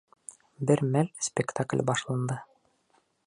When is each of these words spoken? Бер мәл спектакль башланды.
Бер 0.69 0.81
мәл 0.95 1.11
спектакль 1.27 1.85
башланды. 1.91 2.39